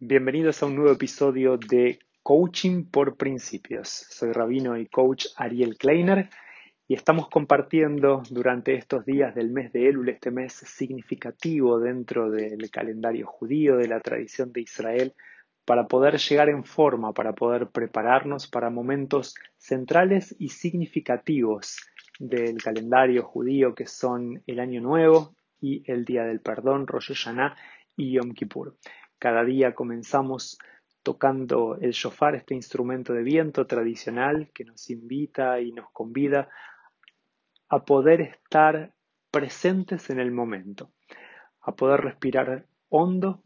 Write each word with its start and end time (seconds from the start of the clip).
Bienvenidos 0.00 0.62
a 0.62 0.66
un 0.66 0.76
nuevo 0.76 0.92
episodio 0.92 1.56
de 1.56 1.98
Coaching 2.22 2.84
por 2.84 3.16
Principios. 3.16 3.88
Soy 3.88 4.30
rabino 4.30 4.78
y 4.78 4.86
coach 4.86 5.26
Ariel 5.34 5.76
Kleiner 5.76 6.30
y 6.86 6.94
estamos 6.94 7.28
compartiendo 7.28 8.22
durante 8.30 8.76
estos 8.76 9.04
días 9.04 9.34
del 9.34 9.50
mes 9.50 9.72
de 9.72 9.88
Elul, 9.88 10.08
este 10.08 10.30
mes 10.30 10.52
significativo 10.52 11.80
dentro 11.80 12.30
del 12.30 12.70
calendario 12.70 13.26
judío, 13.26 13.76
de 13.76 13.88
la 13.88 13.98
tradición 13.98 14.52
de 14.52 14.60
Israel, 14.60 15.14
para 15.64 15.88
poder 15.88 16.16
llegar 16.18 16.48
en 16.48 16.62
forma, 16.62 17.12
para 17.12 17.32
poder 17.32 17.66
prepararnos 17.66 18.46
para 18.46 18.70
momentos 18.70 19.34
centrales 19.56 20.32
y 20.38 20.50
significativos 20.50 21.76
del 22.20 22.62
calendario 22.62 23.24
judío 23.24 23.74
que 23.74 23.86
son 23.86 24.44
el 24.46 24.60
Año 24.60 24.80
Nuevo 24.80 25.34
y 25.60 25.82
el 25.90 26.04
Día 26.04 26.22
del 26.22 26.38
Perdón, 26.38 26.86
Rosh 26.86 27.08
Hashanah 27.08 27.56
y 27.96 28.12
Yom 28.12 28.30
Kippur. 28.32 28.76
Cada 29.18 29.44
día 29.44 29.74
comenzamos 29.74 30.58
tocando 31.02 31.76
el 31.80 31.92
shofar, 31.92 32.34
este 32.34 32.54
instrumento 32.54 33.12
de 33.12 33.22
viento 33.22 33.66
tradicional 33.66 34.50
que 34.52 34.64
nos 34.64 34.90
invita 34.90 35.60
y 35.60 35.72
nos 35.72 35.90
convida 35.90 36.48
a 37.68 37.84
poder 37.84 38.20
estar 38.20 38.92
presentes 39.30 40.10
en 40.10 40.20
el 40.20 40.30
momento, 40.30 40.90
a 41.60 41.74
poder 41.74 42.00
respirar 42.00 42.66
hondo, 42.88 43.42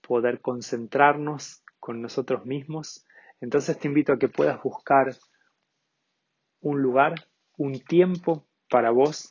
poder 0.00 0.40
concentrarnos 0.40 1.62
con 1.78 2.00
nosotros 2.00 2.46
mismos. 2.46 3.04
Entonces 3.40 3.78
te 3.78 3.88
invito 3.88 4.12
a 4.12 4.18
que 4.18 4.28
puedas 4.28 4.62
buscar 4.62 5.14
un 6.60 6.82
lugar, 6.82 7.14
un 7.56 7.80
tiempo 7.80 8.46
para 8.68 8.90
vos, 8.90 9.30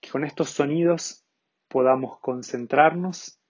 que 0.00 0.10
con 0.10 0.24
estos 0.24 0.50
sonidos 0.50 1.24
podamos 1.68 2.18
concentrarnos 2.20 3.40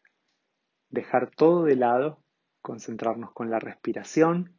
dejar 0.94 1.30
todo 1.30 1.64
de 1.64 1.76
lado, 1.76 2.18
concentrarnos 2.62 3.32
con 3.32 3.50
la 3.50 3.58
respiración, 3.58 4.58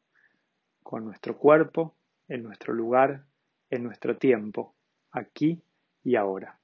con 0.84 1.06
nuestro 1.06 1.38
cuerpo, 1.38 1.96
en 2.28 2.44
nuestro 2.44 2.74
lugar, 2.74 3.26
en 3.70 3.84
nuestro 3.84 4.18
tiempo, 4.18 4.76
aquí 5.12 5.64
y 6.04 6.16
ahora. 6.16 6.60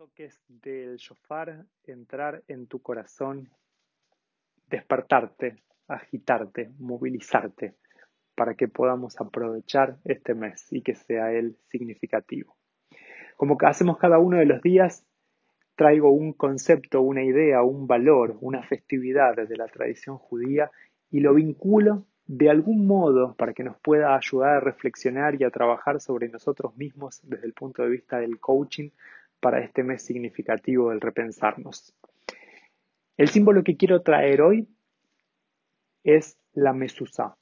Toques 0.00 0.40
del 0.48 0.96
shofar 0.96 1.66
entrar 1.84 2.42
en 2.48 2.66
tu 2.66 2.80
corazón, 2.80 3.50
despertarte, 4.66 5.56
agitarte, 5.88 6.70
movilizarte, 6.78 7.74
para 8.34 8.54
que 8.54 8.66
podamos 8.66 9.20
aprovechar 9.20 9.98
este 10.06 10.32
mes 10.32 10.72
y 10.72 10.80
que 10.80 10.94
sea 10.94 11.32
él 11.32 11.58
significativo. 11.68 12.56
Como 13.36 13.58
hacemos 13.60 13.98
cada 13.98 14.18
uno 14.18 14.38
de 14.38 14.46
los 14.46 14.62
días, 14.62 15.04
traigo 15.76 16.10
un 16.10 16.32
concepto, 16.32 17.02
una 17.02 17.22
idea, 17.22 17.62
un 17.62 17.86
valor, 17.86 18.38
una 18.40 18.62
festividad 18.62 19.36
de 19.36 19.56
la 19.58 19.68
tradición 19.68 20.16
judía 20.16 20.70
y 21.10 21.20
lo 21.20 21.34
vinculo 21.34 22.06
de 22.26 22.48
algún 22.48 22.86
modo 22.86 23.34
para 23.34 23.52
que 23.52 23.64
nos 23.64 23.76
pueda 23.80 24.16
ayudar 24.16 24.56
a 24.56 24.60
reflexionar 24.60 25.34
y 25.38 25.44
a 25.44 25.50
trabajar 25.50 26.00
sobre 26.00 26.30
nosotros 26.30 26.74
mismos 26.78 27.20
desde 27.22 27.44
el 27.44 27.52
punto 27.52 27.82
de 27.82 27.90
vista 27.90 28.18
del 28.18 28.40
coaching 28.40 28.88
para 29.40 29.60
este 29.64 29.82
mes 29.82 30.04
significativo 30.04 30.90
del 30.90 31.00
repensarnos. 31.00 31.94
El 33.16 33.28
símbolo 33.28 33.64
que 33.64 33.76
quiero 33.76 34.02
traer 34.02 34.42
hoy 34.42 34.68
es 36.04 36.38
la 36.52 36.72
mesusa. 36.72 37.36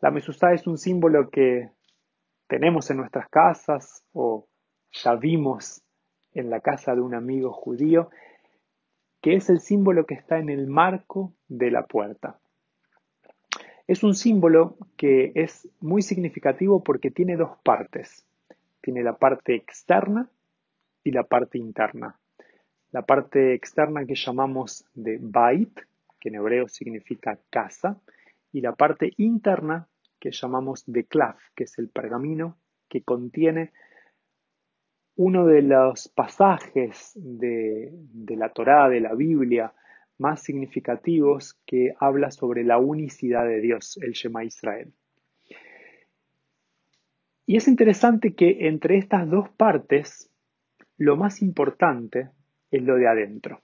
La 0.00 0.10
mesusa 0.10 0.52
es 0.52 0.66
un 0.66 0.78
símbolo 0.78 1.30
que 1.30 1.70
tenemos 2.46 2.90
en 2.90 2.98
nuestras 2.98 3.28
casas 3.28 4.04
o 4.12 4.46
ya 4.92 5.14
vimos 5.14 5.82
en 6.32 6.50
la 6.50 6.60
casa 6.60 6.94
de 6.94 7.00
un 7.00 7.14
amigo 7.14 7.52
judío, 7.52 8.10
que 9.20 9.34
es 9.34 9.50
el 9.50 9.60
símbolo 9.60 10.06
que 10.06 10.14
está 10.14 10.38
en 10.38 10.50
el 10.50 10.66
marco 10.68 11.32
de 11.48 11.70
la 11.70 11.84
puerta. 11.84 12.38
Es 13.86 14.04
un 14.04 14.14
símbolo 14.14 14.76
que 14.96 15.32
es 15.34 15.68
muy 15.80 16.02
significativo 16.02 16.84
porque 16.84 17.10
tiene 17.10 17.36
dos 17.36 17.58
partes. 17.64 18.24
Tiene 18.80 19.02
la 19.02 19.16
parte 19.16 19.54
externa 19.54 20.30
y 21.08 21.10
la 21.10 21.22
parte 21.22 21.56
interna. 21.56 22.20
La 22.90 23.00
parte 23.00 23.54
externa 23.54 24.04
que 24.04 24.14
llamamos 24.14 24.84
de 24.92 25.18
Bait, 25.18 25.80
que 26.20 26.28
en 26.28 26.34
hebreo 26.34 26.68
significa 26.68 27.38
casa, 27.48 27.98
y 28.52 28.60
la 28.60 28.74
parte 28.74 29.12
interna 29.16 29.88
que 30.20 30.32
llamamos 30.32 30.84
de 30.86 31.04
Klaf, 31.04 31.38
que 31.54 31.64
es 31.64 31.78
el 31.78 31.88
pergamino 31.88 32.58
que 32.90 33.02
contiene 33.02 33.72
uno 35.16 35.46
de 35.46 35.62
los 35.62 36.08
pasajes 36.08 37.12
de, 37.14 37.90
la 38.36 38.50
Torá, 38.50 38.90
de 38.90 39.00
la 39.00 39.14
Biblia, 39.14 39.72
más 40.18 40.42
significativos 40.42 41.58
que 41.64 41.94
habla 41.98 42.30
sobre 42.30 42.64
la 42.64 42.76
unicidad 42.76 43.46
de 43.46 43.60
Dios, 43.60 43.98
el 44.02 44.12
Shema 44.12 44.44
Israel. 44.44 44.92
Y 47.46 47.56
es 47.56 47.66
interesante 47.66 48.34
que 48.34 48.68
entre 48.68 48.98
estas 48.98 49.28
dos 49.30 49.48
partes 49.48 50.30
lo 50.98 51.16
más 51.16 51.42
importante 51.42 52.30
es 52.70 52.82
lo 52.82 52.96
de 52.96 53.08
adentro. 53.08 53.60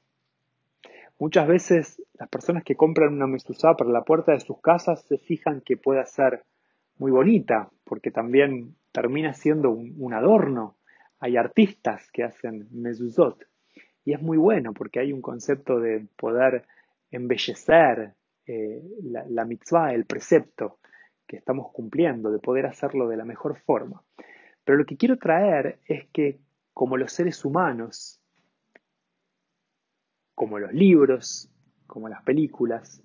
Muchas 1.18 1.46
veces 1.46 2.02
las 2.14 2.28
personas 2.28 2.64
que 2.64 2.76
compran 2.76 3.14
una 3.14 3.26
mezuzá 3.26 3.74
para 3.74 3.90
la 3.90 4.02
puerta 4.02 4.32
de 4.32 4.40
sus 4.40 4.60
casas 4.60 5.04
se 5.06 5.18
fijan 5.18 5.60
que 5.60 5.76
puede 5.76 6.04
ser 6.06 6.44
muy 6.96 7.10
bonita, 7.10 7.70
porque 7.84 8.10
también 8.10 8.76
termina 8.92 9.34
siendo 9.34 9.70
un, 9.70 10.14
adorno. 10.14 10.76
Hay 11.18 11.36
artistas 11.36 12.08
que 12.12 12.24
hacen 12.24 12.68
mezuzot 12.70 13.44
y 14.04 14.12
es 14.12 14.22
muy 14.22 14.36
bueno 14.36 14.72
porque 14.72 15.00
hay 15.00 15.12
un 15.12 15.22
concepto 15.22 15.80
de 15.80 16.06
poder 16.16 16.64
embellecer 17.10 18.14
eh, 18.46 18.82
la, 19.02 19.24
la 19.28 19.44
mitzvah, 19.44 19.92
el 19.92 20.04
precepto 20.04 20.78
que 21.26 21.36
estamos 21.36 21.72
cumpliendo, 21.72 22.30
de 22.30 22.38
poder 22.38 22.66
hacerlo 22.66 23.08
de 23.08 23.16
la 23.16 23.24
mejor 23.24 23.58
forma. 23.60 24.02
Pero 24.64 24.78
lo 24.78 24.84
que 24.84 24.96
quiero 24.96 25.16
traer 25.16 25.78
es 25.86 26.06
que 26.12 26.38
como 26.74 26.96
los 26.96 27.12
seres 27.12 27.44
humanos, 27.44 28.20
como 30.34 30.58
los 30.58 30.72
libros, 30.72 31.48
como 31.86 32.08
las 32.08 32.22
películas, 32.24 33.02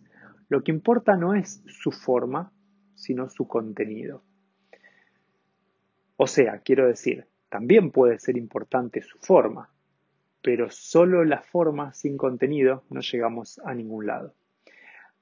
lo 0.49 0.63
que 0.63 0.71
importa 0.71 1.15
no 1.15 1.35
es 1.35 1.63
su 1.67 1.91
forma, 1.91 2.51
sino 2.95 3.29
su 3.29 3.47
contenido. 3.47 4.23
O 6.17 6.25
sea, 6.25 6.59
quiero 6.59 6.87
decir, 6.87 7.27
también 7.49 7.91
puede 7.91 8.19
ser 8.19 8.35
importante 8.35 9.01
su 9.01 9.19
forma, 9.19 9.69
pero 10.41 10.69
solo 10.69 11.23
la 11.23 11.41
forma 11.41 11.93
sin 11.93 12.17
contenido 12.17 12.83
no 12.89 13.01
llegamos 13.01 13.59
a 13.63 13.73
ningún 13.73 14.07
lado. 14.07 14.33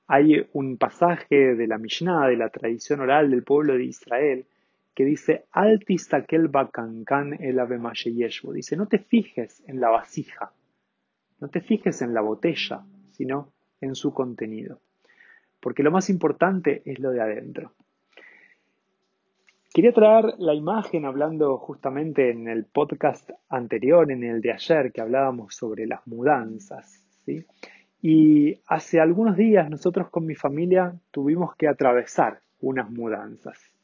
Hay 0.07 0.47
un 0.53 0.77
pasaje 0.77 1.55
de 1.55 1.67
la 1.67 1.77
Mishnah, 1.77 2.27
de 2.27 2.37
la 2.37 2.49
tradición 2.49 3.01
oral 3.01 3.29
del 3.29 3.43
pueblo 3.43 3.73
de 3.73 3.83
Israel, 3.83 4.47
que 4.97 5.05
dice, 5.05 5.45
Altistakel 5.51 6.47
bakankan 6.47 7.33
el 7.39 7.59
Dice, 8.51 8.75
no 8.75 8.87
te 8.87 8.97
fijes 8.97 9.63
en 9.67 9.79
la 9.79 9.91
vasija, 9.91 10.51
no 11.39 11.49
te 11.49 11.61
fijes 11.61 12.01
en 12.01 12.15
la 12.15 12.21
botella, 12.21 12.81
sino 13.11 13.53
en 13.79 13.93
su 13.93 14.11
contenido. 14.11 14.79
Porque 15.59 15.83
lo 15.83 15.91
más 15.91 16.09
importante 16.09 16.81
es 16.83 16.97
lo 16.97 17.11
de 17.11 17.21
adentro. 17.21 17.73
Quería 19.71 19.93
traer 19.93 20.33
la 20.39 20.55
imagen 20.55 21.05
hablando 21.05 21.55
justamente 21.59 22.31
en 22.31 22.47
el 22.47 22.65
podcast 22.65 23.29
anterior, 23.49 24.11
en 24.11 24.23
el 24.23 24.41
de 24.41 24.53
ayer, 24.53 24.91
que 24.91 25.01
hablábamos 25.01 25.53
sobre 25.53 25.85
las 25.85 26.07
mudanzas. 26.07 27.05
¿sí? 27.23 27.45
Y 28.01 28.61
hace 28.65 28.99
algunos 28.99 29.37
días 29.37 29.69
nosotros 29.69 30.09
con 30.09 30.25
mi 30.25 30.33
familia 30.33 30.95
tuvimos 31.11 31.55
que 31.55 31.67
atravesar 31.67 32.39
unas 32.61 32.89
mudanzas. 32.89 33.76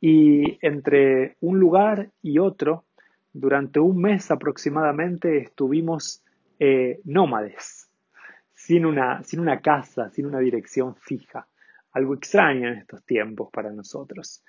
Y 0.00 0.58
entre 0.64 1.36
un 1.40 1.58
lugar 1.58 2.10
y 2.22 2.38
otro, 2.38 2.84
durante 3.32 3.80
un 3.80 4.00
mes 4.00 4.30
aproximadamente, 4.30 5.38
estuvimos 5.38 6.22
eh, 6.60 7.00
nómades, 7.04 7.88
sin 8.54 8.86
una, 8.86 9.22
sin 9.22 9.40
una 9.40 9.60
casa, 9.60 10.10
sin 10.10 10.26
una 10.26 10.38
dirección 10.38 10.94
fija. 10.96 11.46
Algo 11.92 12.14
extraño 12.14 12.68
en 12.68 12.78
estos 12.78 13.04
tiempos 13.04 13.50
para 13.50 13.70
nosotros. 13.70 14.44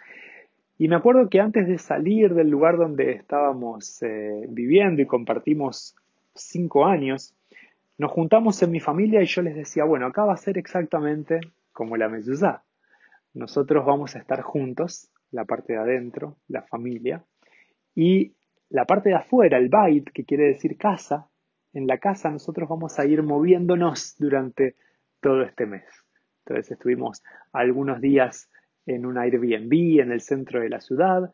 Y 0.78 0.88
me 0.88 0.96
acuerdo 0.96 1.30
que 1.30 1.40
antes 1.40 1.68
de 1.68 1.78
salir 1.78 2.34
del 2.34 2.50
lugar 2.50 2.78
donde 2.78 3.12
estábamos 3.12 4.02
eh, 4.02 4.46
viviendo 4.50 5.02
y 5.02 5.06
compartimos 5.06 5.96
cinco 6.34 6.86
años, 6.86 7.36
nos 7.98 8.12
juntamos 8.12 8.64
en 8.64 8.72
mi 8.72 8.80
familia 8.80 9.22
y 9.22 9.26
yo 9.26 9.42
les 9.42 9.56
decía, 9.56 9.84
bueno, 9.84 10.06
acá 10.06 10.24
va 10.24 10.34
a 10.34 10.38
ser 10.38 10.58
exactamente 10.58 11.42
como 11.74 11.98
la 11.98 12.08
mezuzá. 12.08 12.64
Nosotros 13.34 13.86
vamos 13.86 14.16
a 14.16 14.20
estar 14.20 14.42
juntos 14.42 15.10
la 15.32 15.46
parte 15.46 15.74
de 15.74 15.80
adentro, 15.80 16.38
la 16.48 16.64
familia, 16.64 17.24
y 17.96 18.34
la 18.70 18.86
parte 18.86 19.10
de 19.10 19.16
afuera, 19.16 19.58
el 19.58 19.70
bait, 19.70 20.10
que 20.12 20.26
quiere 20.26 20.46
decir 20.46 20.78
casa, 20.78 21.28
en 21.74 21.88
la 21.88 21.98
casa 21.98 22.30
nosotros 22.30 22.68
vamos 22.70 23.00
a 23.00 23.06
ir 23.06 23.22
moviéndonos 23.24 24.16
durante 24.18 24.76
todo 25.20 25.44
este 25.44 25.66
mes. 25.66 25.86
Entonces 26.46 26.72
estuvimos 26.72 27.24
algunos 27.52 28.02
días 28.02 28.50
en 28.86 29.06
un 29.06 29.18
Airbnb 29.18 30.02
en 30.02 30.12
el 30.12 30.22
centro 30.22 30.62
de 30.62 30.70
la 30.70 30.80
ciudad, 30.80 31.32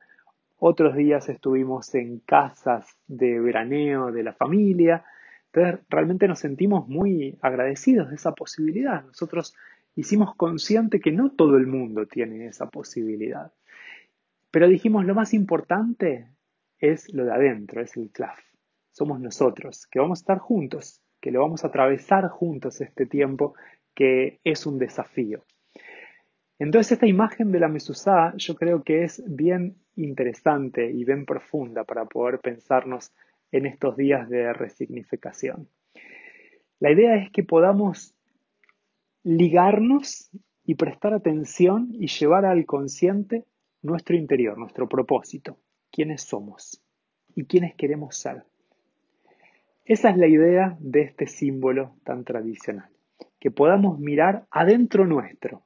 otros 0.58 0.96
días 0.96 1.28
estuvimos 1.30 1.94
en 1.96 2.20
casas 2.20 2.98
de 3.08 3.40
veraneo 3.40 4.12
de 4.12 4.24
la 4.24 4.34
familia. 4.34 5.04
Entonces 5.52 5.86
realmente 5.90 6.28
nos 6.28 6.40
sentimos 6.40 6.88
muy 6.88 7.38
agradecidos 7.42 8.10
de 8.10 8.16
esa 8.16 8.34
posibilidad. 8.34 9.04
Nosotros 9.04 9.54
hicimos 9.96 10.36
consciente 10.36 11.00
que 11.00 11.12
no 11.12 11.32
todo 11.32 11.58
el 11.58 11.68
mundo 11.68 12.08
tiene 12.08 12.48
esa 12.48 12.70
posibilidad. 12.70 13.52
Pero 14.56 14.70
dijimos 14.70 15.04
lo 15.04 15.14
más 15.14 15.34
importante 15.34 16.30
es 16.80 17.14
lo 17.14 17.26
de 17.26 17.34
adentro, 17.34 17.82
es 17.82 17.98
el 17.98 18.10
CLAF. 18.10 18.40
Somos 18.90 19.20
nosotros, 19.20 19.86
que 19.92 20.00
vamos 20.00 20.20
a 20.20 20.22
estar 20.22 20.38
juntos, 20.38 21.02
que 21.20 21.30
lo 21.30 21.42
vamos 21.42 21.66
a 21.66 21.68
atravesar 21.68 22.30
juntos 22.30 22.80
este 22.80 23.06
tiempo, 23.06 23.56
que 23.94 24.40
es 24.46 24.66
un 24.66 24.80
desafío. 24.80 25.44
Entonces 26.58 26.94
esta 26.94 27.06
imagen 27.06 27.52
de 27.52 27.60
la 27.60 27.68
mesusá 27.68 28.34
yo 28.38 28.56
creo 28.56 28.82
que 28.82 29.04
es 29.04 29.22
bien 29.28 29.76
interesante 29.98 30.90
y 30.90 31.04
bien 31.04 31.26
profunda 31.26 31.84
para 31.84 32.06
poder 32.06 32.40
pensarnos 32.40 33.12
en 33.52 33.66
estos 33.66 33.98
días 33.98 34.30
de 34.30 34.54
resignificación. 34.54 35.68
La 36.80 36.92
idea 36.92 37.18
es 37.18 37.30
que 37.30 37.44
podamos 37.44 38.16
ligarnos 39.22 40.32
y 40.64 40.76
prestar 40.76 41.14
atención 41.14 41.90
y 41.92 42.08
llevar 42.08 42.46
al 42.46 42.66
consciente 42.66 43.44
nuestro 43.86 44.16
interior, 44.16 44.58
nuestro 44.58 44.90
propósito, 44.90 45.58
quiénes 45.92 46.24
somos 46.24 46.82
y 47.36 47.46
quiénes 47.46 47.76
queremos 47.76 48.18
ser. 48.18 48.44
Esa 49.86 50.10
es 50.10 50.18
la 50.18 50.28
idea 50.28 50.76
de 50.80 51.02
este 51.02 51.28
símbolo 51.28 51.96
tan 52.04 52.24
tradicional, 52.24 52.90
que 53.40 53.52
podamos 53.52 54.00
mirar 54.00 54.48
adentro 54.50 55.06
nuestro, 55.06 55.64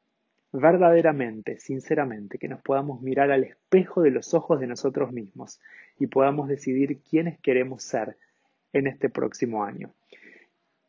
verdaderamente, 0.51 1.59
sinceramente, 1.59 2.37
que 2.37 2.49
nos 2.49 2.61
podamos 2.61 3.01
mirar 3.01 3.31
al 3.31 3.45
espejo 3.45 4.01
de 4.01 4.11
los 4.11 4.33
ojos 4.33 4.59
de 4.59 4.67
nosotros 4.67 5.13
mismos 5.13 5.61
y 5.97 6.07
podamos 6.07 6.49
decidir 6.49 6.99
quiénes 6.99 7.39
queremos 7.39 7.83
ser 7.83 8.17
en 8.73 8.87
este 8.87 9.09
próximo 9.09 9.63
año. 9.63 9.93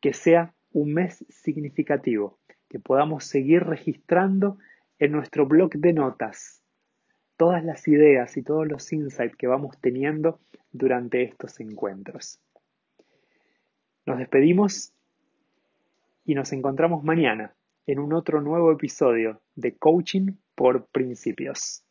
Que 0.01 0.13
sea 0.13 0.55
un 0.73 0.95
mes 0.95 1.25
significativo, 1.29 2.39
que 2.69 2.81
podamos 2.81 3.25
seguir 3.25 3.63
registrando 3.63 4.59
en 4.99 5.13
nuestro 5.13 5.47
blog 5.47 5.71
de 5.73 5.93
notas 5.93 6.60
todas 7.41 7.65
las 7.65 7.89
ideas 7.89 8.37
y 8.37 8.43
todos 8.43 8.69
los 8.69 8.93
insights 8.93 9.35
que 9.35 9.47
vamos 9.47 9.81
teniendo 9.81 10.41
durante 10.73 11.23
estos 11.23 11.59
encuentros. 11.61 12.39
Nos 14.05 14.19
despedimos 14.19 14.93
y 16.27 16.35
nos 16.35 16.53
encontramos 16.53 17.03
mañana 17.03 17.55
en 17.87 17.99
un 17.99 18.13
otro 18.13 18.43
nuevo 18.43 18.71
episodio 18.71 19.41
de 19.55 19.75
Coaching 19.75 20.33
por 20.55 20.85
Principios. 20.89 21.83